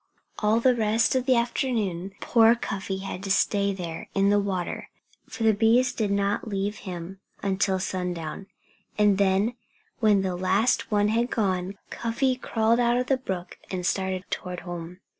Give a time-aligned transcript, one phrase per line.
[0.39, 4.89] All the rest of the afternoon poor Cuffy had to stay there in the water.
[5.29, 8.47] For the bees did not leave him until sundown.
[8.97, 9.53] And then,
[9.99, 14.61] when the last one had gone, Cuffy crawled out of the brook and started toward
[14.61, 15.01] home.